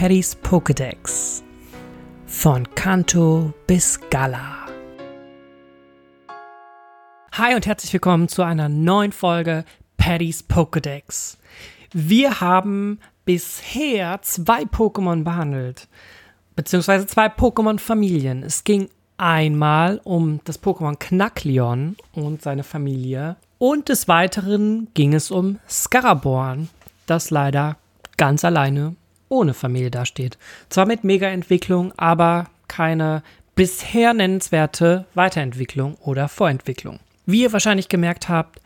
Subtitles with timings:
[0.00, 1.42] Paddys Pokédex.
[2.24, 4.64] Von Kanto bis Gala.
[7.32, 9.66] Hi und herzlich willkommen zu einer neuen Folge
[9.98, 11.36] Paddys Pokédex.
[11.92, 15.86] Wir haben bisher zwei Pokémon behandelt,
[16.56, 18.42] beziehungsweise zwei Pokémon-Familien.
[18.42, 18.88] Es ging
[19.18, 26.70] einmal um das Pokémon Knackleon und seine Familie und des Weiteren ging es um Scaraborn,
[27.04, 27.76] das leider
[28.16, 28.96] ganz alleine
[29.30, 30.36] ohne Familie dasteht.
[30.68, 33.22] Zwar mit Mega-Entwicklung, aber keine
[33.54, 37.00] bisher nennenswerte Weiterentwicklung oder Vorentwicklung.
[37.24, 38.60] Wie ihr wahrscheinlich gemerkt habt,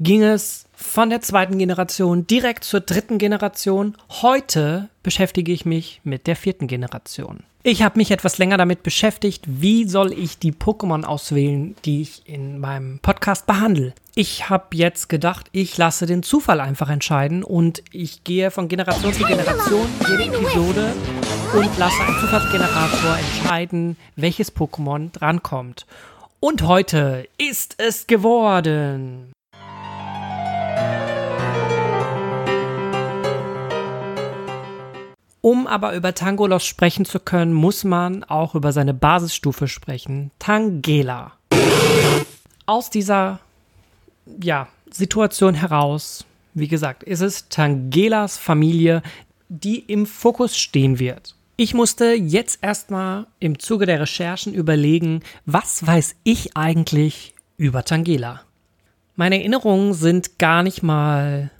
[0.00, 3.96] ging es von der zweiten Generation direkt zur dritten Generation.
[4.22, 7.40] Heute beschäftige ich mich mit der vierten Generation.
[7.62, 12.22] Ich habe mich etwas länger damit beschäftigt, wie soll ich die Pokémon auswählen, die ich
[12.24, 13.92] in meinem Podcast behandle.
[14.14, 19.12] Ich habe jetzt gedacht, ich lasse den Zufall einfach entscheiden und ich gehe von Generation
[19.12, 20.92] zu Generation jede Episode
[21.54, 25.86] und lasse einen Zufallsgenerator entscheiden, welches Pokémon drankommt.
[26.38, 29.32] Und heute ist es geworden.
[35.46, 41.34] Um aber über Tangolos sprechen zu können, muss man auch über seine Basisstufe sprechen, Tangela.
[42.66, 43.38] Aus dieser
[44.42, 49.04] ja, Situation heraus, wie gesagt, ist es Tangelas Familie,
[49.48, 51.36] die im Fokus stehen wird.
[51.56, 58.40] Ich musste jetzt erstmal im Zuge der Recherchen überlegen, was weiß ich eigentlich über Tangela?
[59.14, 61.52] Meine Erinnerungen sind gar nicht mal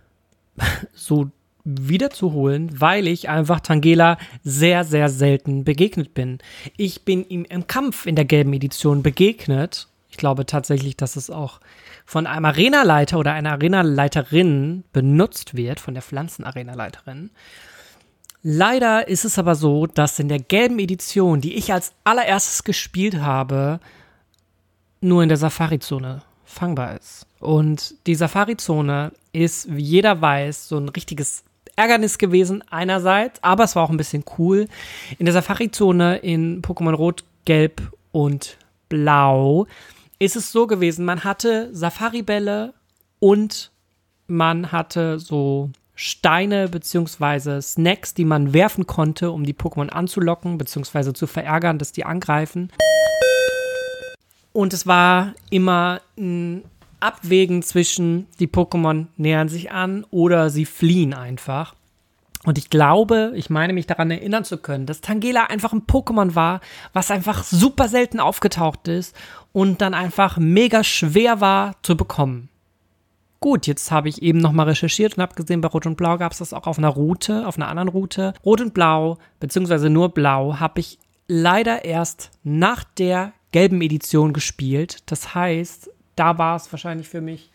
[0.93, 1.31] so
[1.67, 6.39] wiederzuholen, weil ich einfach Tangela sehr, sehr selten begegnet bin.
[6.77, 9.89] Ich bin ihm im Kampf in der gelben Edition begegnet.
[10.09, 11.61] Ich glaube tatsächlich, dass es auch
[12.07, 17.31] von einem Arenaleiter oder einer Arenaleiterin benutzt wird, von der Pflanzenarenaleiterin.
[18.43, 23.17] Leider ist es aber so, dass in der gelben Edition, die ich als allererstes gespielt
[23.17, 23.81] habe,
[25.01, 27.27] nur in der Safari-Zone fangbar ist.
[27.41, 31.43] Und die Safari-Zone ist, wie jeder weiß, so ein richtiges
[31.77, 34.67] Ärgernis gewesen einerseits, aber es war auch ein bisschen cool.
[35.19, 38.57] In der Safari-Zone in Pokémon Rot, Gelb und
[38.89, 39.67] Blau
[40.19, 42.73] ist es so gewesen, man hatte Safari-Bälle
[43.19, 43.71] und
[44.27, 47.61] man hatte so Steine bzw.
[47.61, 51.13] Snacks, die man werfen konnte, um die Pokémon anzulocken bzw.
[51.13, 52.71] zu verärgern, dass die angreifen.
[54.53, 56.65] Und es war immer ein
[57.07, 61.75] Abwägen zwischen, die Pokémon nähern sich an oder sie fliehen einfach.
[62.45, 66.35] Und ich glaube, ich meine mich daran erinnern zu können, dass Tangela einfach ein Pokémon
[66.35, 66.61] war,
[66.93, 69.17] was einfach super selten aufgetaucht ist
[69.53, 72.49] und dann einfach mega schwer war zu bekommen.
[73.41, 76.33] Gut, jetzt habe ich eben nochmal recherchiert und habe gesehen, bei Rot und Blau gab
[76.33, 78.33] es das auch auf einer Route, auf einer anderen Route.
[78.45, 84.99] Rot und Blau, beziehungsweise nur Blau, habe ich leider erst nach der gelben Edition gespielt.
[85.07, 87.51] Das heißt, da war es wahrscheinlich für mich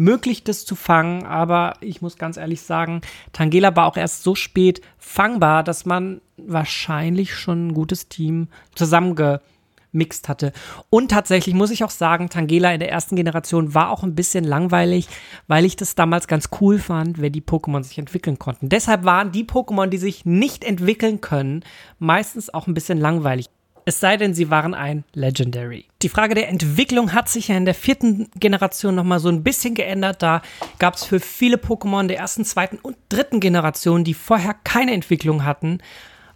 [0.00, 4.34] möglich, das zu fangen, aber ich muss ganz ehrlich sagen, Tangela war auch erst so
[4.34, 10.52] spät fangbar, dass man wahrscheinlich schon ein gutes Team zusammengemixt hatte.
[10.88, 14.44] Und tatsächlich muss ich auch sagen, Tangela in der ersten Generation war auch ein bisschen
[14.44, 15.06] langweilig,
[15.48, 18.70] weil ich das damals ganz cool fand, wenn die Pokémon sich entwickeln konnten.
[18.70, 21.62] Deshalb waren die Pokémon, die sich nicht entwickeln können,
[21.98, 23.50] meistens auch ein bisschen langweilig.
[23.90, 25.84] Es sei denn, sie waren ein Legendary.
[26.02, 29.74] Die Frage der Entwicklung hat sich ja in der vierten Generation nochmal so ein bisschen
[29.74, 30.22] geändert.
[30.22, 30.42] Da
[30.78, 35.44] gab es für viele Pokémon der ersten, zweiten und dritten Generation, die vorher keine Entwicklung
[35.44, 35.80] hatten,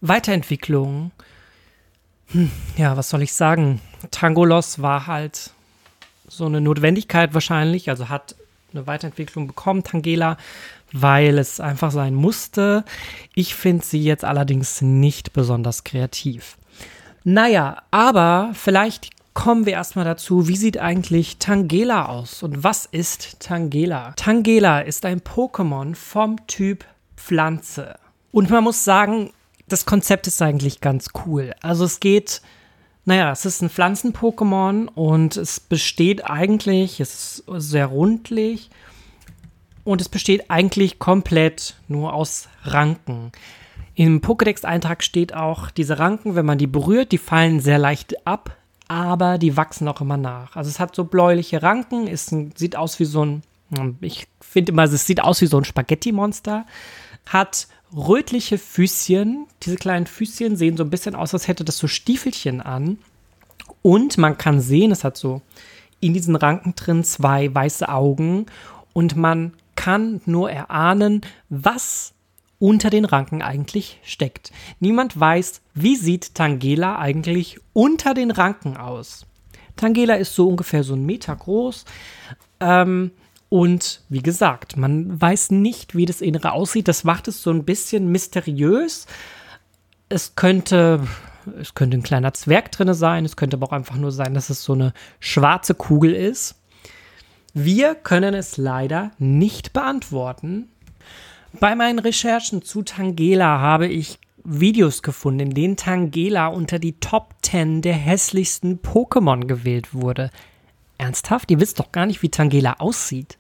[0.01, 1.13] Weiterentwicklungen.
[2.33, 3.81] Hm, ja, was soll ich sagen?
[4.11, 5.53] Tangolos war halt
[6.27, 8.35] so eine Notwendigkeit wahrscheinlich, also hat
[8.73, 10.39] eine Weiterentwicklung bekommen, Tangela,
[10.91, 12.85] weil es einfach sein musste.
[13.33, 16.57] Ich finde sie jetzt allerdings nicht besonders kreativ.
[17.25, 23.41] Naja, aber vielleicht kommen wir erstmal dazu, wie sieht eigentlich Tangela aus und was ist
[23.41, 24.13] Tangela?
[24.17, 26.85] Tangela ist ein Pokémon vom Typ
[27.17, 27.97] Pflanze.
[28.31, 29.33] Und man muss sagen,
[29.69, 31.55] das Konzept ist eigentlich ganz cool.
[31.63, 32.43] Also es geht,
[33.07, 38.69] naja, es ist ein Pflanzen-Pokémon und es besteht eigentlich, es ist sehr rundlich
[39.83, 43.33] und es besteht eigentlich komplett nur aus Ranken.
[43.95, 48.57] Im Pokédex-Eintrag steht auch, diese Ranken, wenn man die berührt, die fallen sehr leicht ab,
[48.89, 50.57] aber die wachsen auch immer nach.
[50.57, 53.43] Also es hat so bläuliche Ranken, ist sieht aus wie so ein,
[54.01, 56.67] ich finde immer, es sieht aus wie so ein Spaghetti-Monster,
[57.27, 59.47] hat rötliche Füßchen.
[59.63, 62.99] Diese kleinen Füßchen sehen so ein bisschen aus, als hätte das so Stiefelchen an.
[63.83, 65.43] Und man kann sehen, es hat so
[66.01, 68.47] in diesen Ranken drin zwei weiße Augen
[68.93, 72.14] und man kann nur erahnen, was
[72.65, 74.51] unter den Ranken eigentlich steckt.
[74.81, 79.27] Niemand weiß, wie sieht Tangela eigentlich unter den Ranken aus.
[79.77, 81.85] Tangela ist so ungefähr so ein Meter groß.
[82.61, 83.11] Ähm,
[83.51, 86.89] und wie gesagt, man weiß nicht, wie das Innere aussieht.
[86.89, 89.09] Das macht es so ein bisschen mysteriös.
[90.09, 91.07] Es könnte,
[91.61, 93.27] es könnte ein kleiner Zwerg drin sein.
[93.27, 96.55] Es könnte aber auch einfach nur sein, dass es so eine schwarze Kugel ist.
[97.53, 100.71] Wir können es leider nicht beantworten.
[101.61, 107.35] Bei meinen Recherchen zu Tangela habe ich Videos gefunden, in denen Tangela unter die Top
[107.43, 110.31] 10 der hässlichsten Pokémon gewählt wurde.
[110.99, 111.51] Ernsthaft?
[111.51, 113.39] Ihr wisst doch gar nicht, wie Tangela aussieht.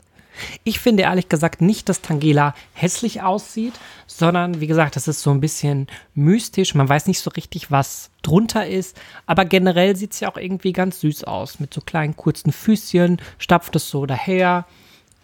[0.62, 3.75] Ich finde ehrlich gesagt nicht, dass Tangela hässlich aussieht,
[4.06, 6.75] sondern wie gesagt, das ist so ein bisschen mystisch.
[6.75, 8.96] Man weiß nicht so richtig, was drunter ist,
[9.26, 11.61] aber generell sieht ja auch irgendwie ganz süß aus.
[11.61, 14.66] Mit so kleinen kurzen Füßchen, stapft es so daher.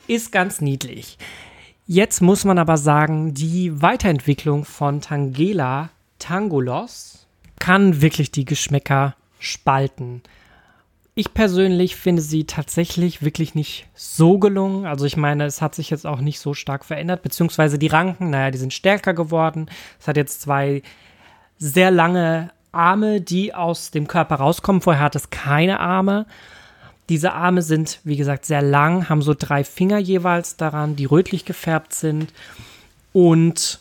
[0.07, 1.19] Ist ganz niedlich.
[1.93, 5.91] Jetzt muss man aber sagen, die Weiterentwicklung von Tangela
[6.21, 7.27] Tangolos
[7.59, 10.23] kann wirklich die Geschmäcker spalten.
[11.17, 14.87] Ich persönlich finde sie tatsächlich wirklich nicht so gelungen.
[14.87, 18.31] Also ich meine, es hat sich jetzt auch nicht so stark verändert, beziehungsweise die Ranken,
[18.31, 19.69] naja, die sind stärker geworden.
[19.99, 20.83] Es hat jetzt zwei
[21.59, 24.81] sehr lange Arme, die aus dem Körper rauskommen.
[24.81, 26.27] Vorher hat es keine Arme.
[27.11, 31.45] Diese Arme sind, wie gesagt, sehr lang, haben so drei Finger jeweils daran, die rötlich
[31.45, 32.33] gefärbt sind.
[33.13, 33.81] Und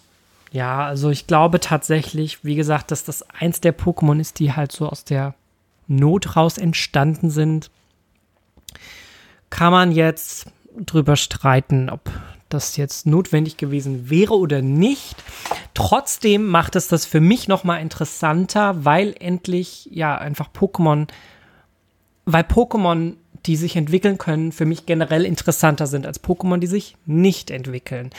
[0.51, 4.71] ja, also ich glaube tatsächlich, wie gesagt, dass das eins der Pokémon ist, die halt
[4.71, 5.35] so aus der
[5.87, 7.69] Not raus entstanden sind.
[9.51, 12.09] Kann man jetzt drüber streiten, ob
[12.49, 15.23] das jetzt notwendig gewesen wäre oder nicht.
[15.75, 21.07] Trotzdem macht es das für mich noch mal interessanter, weil endlich ja einfach Pokémon
[22.31, 23.15] weil Pokémon,
[23.45, 28.11] die sich entwickeln können, für mich generell interessanter sind als Pokémon, die sich nicht entwickeln.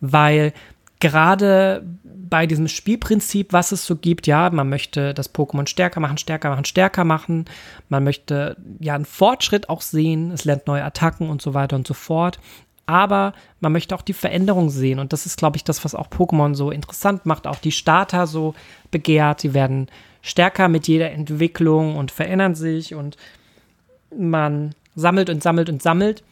[0.00, 0.52] Weil
[1.00, 6.18] gerade bei diesem Spielprinzip, was es so gibt, ja, man möchte das Pokémon stärker machen,
[6.18, 7.46] stärker machen, stärker machen.
[7.88, 10.30] Man möchte ja einen Fortschritt auch sehen.
[10.30, 12.38] Es lernt neue Attacken und so weiter und so fort.
[12.86, 15.00] Aber man möchte auch die Veränderung sehen.
[15.00, 17.46] Und das ist, glaube ich, das, was auch Pokémon so interessant macht.
[17.48, 18.54] Auch die Starter so
[18.92, 19.40] begehrt.
[19.40, 19.88] Sie werden
[20.22, 22.94] stärker mit jeder Entwicklung und verändern sich.
[22.94, 23.16] Und
[24.16, 26.22] man sammelt und sammelt und sammelt.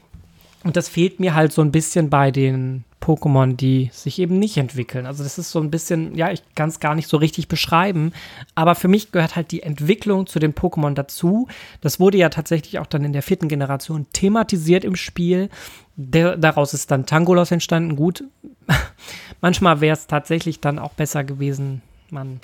[0.65, 4.57] Und das fehlt mir halt so ein bisschen bei den Pokémon, die sich eben nicht
[4.57, 5.05] entwickeln.
[5.05, 8.13] Also das ist so ein bisschen, ja, ich kann es gar nicht so richtig beschreiben,
[8.55, 11.47] aber für mich gehört halt die Entwicklung zu den Pokémon dazu.
[11.83, 15.51] Das wurde ja tatsächlich auch dann in der vierten Generation thematisiert im Spiel.
[15.97, 17.95] Der, daraus ist dann Tangolos entstanden.
[17.95, 18.25] Gut,
[19.43, 22.41] manchmal wäre es tatsächlich dann auch besser gewesen, man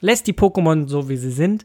[0.00, 1.64] lässt die Pokémon so, wie sie sind.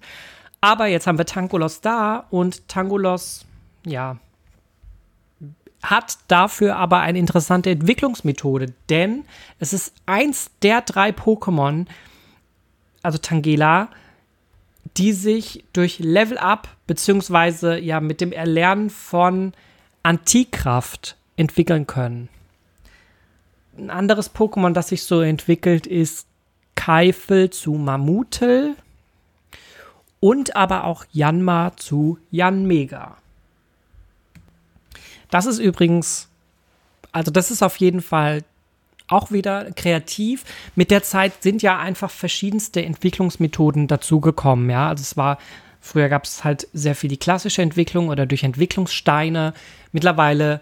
[0.61, 3.45] Aber jetzt haben wir Tangolos da und Tangolos,
[3.85, 4.17] ja,
[5.83, 9.25] hat dafür aber eine interessante Entwicklungsmethode, denn
[9.59, 11.85] es ist eins der drei Pokémon,
[13.03, 13.89] also Tangela,
[14.97, 19.53] die sich durch Level Up beziehungsweise ja mit dem Erlernen von
[20.01, 22.29] Antikraft entwickeln können.
[23.77, 26.27] Ein anderes Pokémon, das sich so entwickelt, ist
[26.73, 28.75] Keifel zu Mammutel
[30.19, 33.17] und aber auch Janma zu Janmega.
[35.29, 36.29] Das ist übrigens,
[37.11, 38.43] also das ist auf jeden Fall
[39.07, 40.43] auch wieder kreativ.
[40.75, 44.89] Mit der Zeit sind ja einfach verschiedenste Entwicklungsmethoden dazugekommen, ja.
[44.89, 45.37] Also es war,
[45.79, 49.53] früher gab es halt sehr viel die klassische Entwicklung oder durch Entwicklungssteine.
[49.91, 50.61] Mittlerweile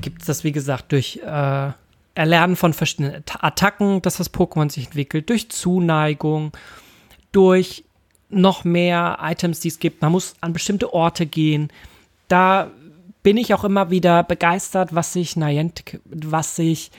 [0.00, 1.70] gibt es das, wie gesagt, durch äh,
[2.14, 6.52] Erlernen von verschiedenen Attacken, dass das Pokémon sich entwickelt, durch Zuneigung,
[7.32, 7.84] durch
[8.30, 10.02] noch mehr Items, die es gibt.
[10.02, 11.68] Man muss an bestimmte Orte gehen.
[12.28, 12.70] Da
[13.22, 16.90] bin ich auch immer wieder begeistert, was sich Niantic, was sich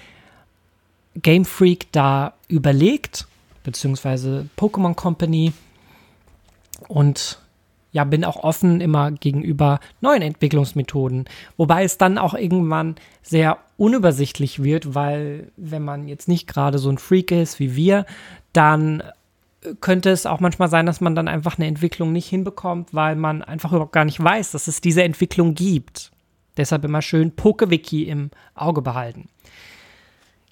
[1.15, 3.27] Game Freak da überlegt,
[3.63, 5.53] beziehungsweise Pokémon Company.
[6.87, 7.39] Und
[7.91, 11.25] ja, bin auch offen immer gegenüber neuen Entwicklungsmethoden.
[11.57, 16.89] Wobei es dann auch irgendwann sehr unübersichtlich wird, weil wenn man jetzt nicht gerade so
[16.89, 18.05] ein Freak ist wie wir,
[18.53, 19.03] dann
[19.79, 23.43] könnte es auch manchmal sein, dass man dann einfach eine Entwicklung nicht hinbekommt, weil man
[23.43, 26.11] einfach überhaupt gar nicht weiß, dass es diese Entwicklung gibt.
[26.57, 29.29] Deshalb immer schön PokeWiki im Auge behalten.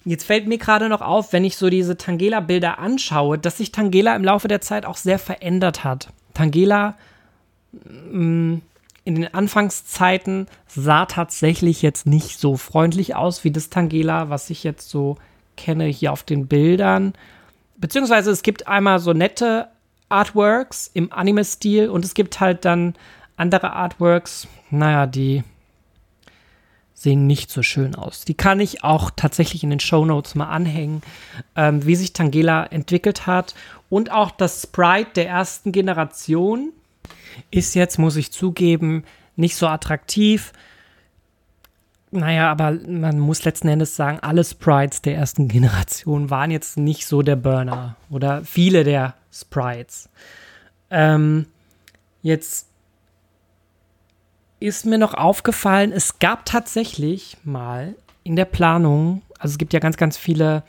[0.04, 4.16] Jetzt fällt mir gerade noch auf, wenn ich so diese Tangela-Bilder anschaue, dass sich Tangela
[4.16, 6.08] im Laufe der Zeit auch sehr verändert hat.
[6.32, 6.96] Tangela
[7.72, 8.54] mm,
[9.04, 14.64] in den Anfangszeiten sah tatsächlich jetzt nicht so freundlich aus wie das Tangela, was ich
[14.64, 15.16] jetzt so
[15.56, 17.12] kenne hier auf den Bildern
[17.80, 19.68] beziehungsweise es gibt einmal so nette
[20.08, 22.94] Artworks im Anime-Stil und es gibt halt dann
[23.36, 25.42] andere Artworks, naja, die
[27.00, 28.26] sehen nicht so schön aus.
[28.26, 31.02] Die kann ich auch tatsächlich in den Show Notes mal anhängen,
[31.56, 33.54] ähm, wie sich Tangela entwickelt hat.
[33.88, 36.74] Und auch das Sprite der ersten Generation
[37.50, 39.04] ist jetzt, muss ich zugeben,
[39.36, 40.52] nicht so attraktiv.
[42.12, 47.06] Naja, aber man muss letzten Endes sagen, alle Sprites der ersten Generation waren jetzt nicht
[47.06, 47.96] so der Burner.
[48.10, 50.08] Oder viele der Sprites.
[50.90, 51.46] Ähm,
[52.22, 52.66] jetzt
[54.58, 59.80] ist mir noch aufgefallen, es gab tatsächlich mal in der Planung, also es gibt ja
[59.80, 60.64] ganz, ganz viele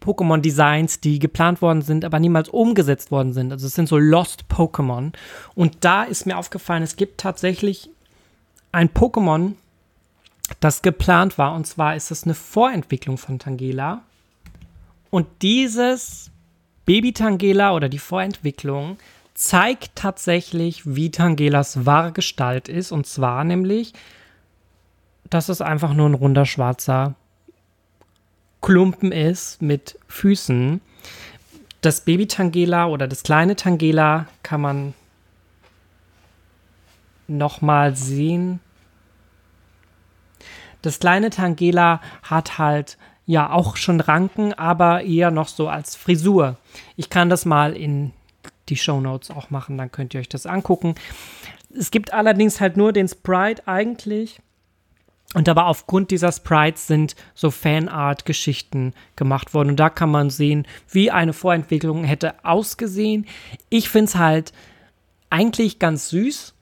[0.00, 3.52] Pokémon-Designs, die geplant worden sind, aber niemals umgesetzt worden sind.
[3.52, 5.12] Also es sind so Lost Pokémon.
[5.54, 7.88] Und da ist mir aufgefallen, es gibt tatsächlich
[8.72, 9.52] ein Pokémon,
[10.60, 11.54] das geplant war.
[11.54, 14.02] Und zwar ist es eine Vorentwicklung von Tangela.
[15.10, 16.30] Und dieses
[16.84, 18.98] Baby Tangela oder die Vorentwicklung
[19.34, 22.92] zeigt tatsächlich, wie Tangelas wahre Gestalt ist.
[22.92, 23.92] Und zwar nämlich,
[25.30, 27.14] dass es einfach nur ein runder schwarzer
[28.60, 30.80] Klumpen ist mit Füßen.
[31.80, 34.94] Das Baby Tangela oder das kleine Tangela kann man
[37.26, 38.60] nochmal sehen.
[40.82, 46.58] Das kleine Tangela hat halt ja auch schon Ranken, aber eher noch so als Frisur.
[46.96, 48.12] Ich kann das mal in
[48.68, 50.94] die Show Notes auch machen, dann könnt ihr euch das angucken.
[51.74, 54.40] Es gibt allerdings halt nur den Sprite eigentlich.
[55.34, 59.70] Und aber aufgrund dieser Sprites sind so Fanart-Geschichten gemacht worden.
[59.70, 63.26] Und da kann man sehen, wie eine Vorentwicklung hätte ausgesehen.
[63.70, 64.52] Ich finde es halt
[65.30, 66.54] eigentlich ganz süß,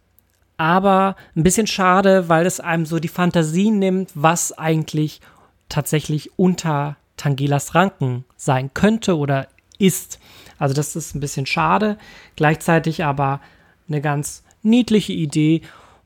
[0.61, 5.23] aber ein bisschen schade, weil es einem so die Fantasie nimmt, was eigentlich
[5.71, 9.49] tatsächlich unter Tangelas Ranken sein könnte oder
[9.79, 10.19] ist.
[10.59, 11.97] Also das ist ein bisschen schade,
[12.37, 13.41] gleichzeitig aber
[13.89, 15.63] eine ganz niedliche Idee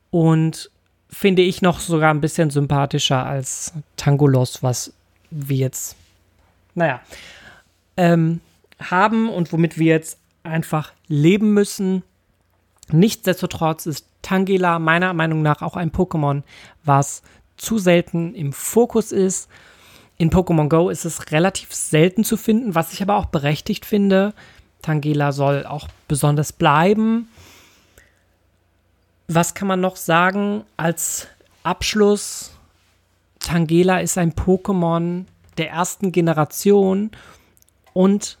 [0.09, 0.71] und
[1.09, 4.93] finde ich noch sogar ein bisschen sympathischer als Tangolos, was
[5.31, 5.97] wir jetzt,
[6.75, 7.01] naja,
[7.97, 8.39] ähm,
[8.79, 12.03] haben und womit wir jetzt einfach leben müssen.
[12.91, 16.43] Nichtsdestotrotz ist Tangela meiner Meinung nach auch ein Pokémon,
[16.83, 17.23] was
[17.57, 19.49] zu selten im Fokus ist
[20.17, 24.33] in Pokémon Go ist es relativ selten zu finden, was ich aber auch berechtigt finde.
[24.81, 27.27] Tangela soll auch besonders bleiben.
[29.27, 31.27] Was kann man noch sagen als
[31.63, 32.51] Abschluss?
[33.39, 35.25] Tangela ist ein Pokémon
[35.57, 37.11] der ersten Generation
[37.93, 38.37] und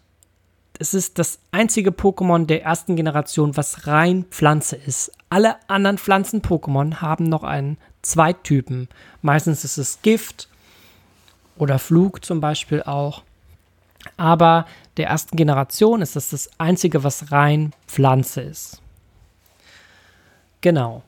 [0.79, 5.11] es ist das einzige Pokémon der ersten Generation, was rein Pflanze ist.
[5.29, 8.87] Alle anderen Pflanzen-Pokémon haben noch einen Zweittypen.
[9.21, 10.47] Meistens ist es Gift
[11.57, 13.23] oder Flug zum Beispiel auch.
[14.17, 14.65] Aber
[14.97, 18.81] der ersten Generation ist das das einzige, was rein Pflanze ist.
[20.61, 21.03] Genau.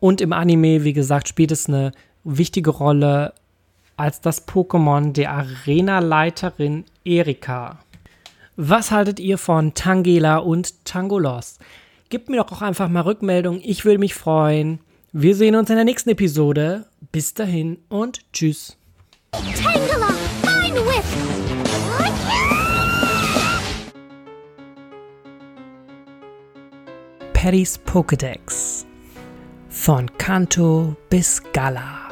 [0.00, 1.92] Und im Anime, wie gesagt, spielt es eine
[2.24, 3.32] wichtige Rolle
[3.96, 7.78] als das Pokémon der Arena-Leiterin Erika.
[8.56, 11.58] Was haltet ihr von Tangela und Tangolos?
[12.08, 13.60] Gebt mir doch auch einfach mal Rückmeldung.
[13.60, 14.78] Ich würde mich freuen.
[15.12, 16.86] Wir sehen uns in der nächsten Episode.
[17.10, 18.76] Bis dahin und tschüss.
[19.32, 20.08] Tangela,
[20.42, 21.34] fine whisk.
[27.32, 28.84] Paddy's Pokédex.
[29.68, 32.03] Von Kanto bis Gala.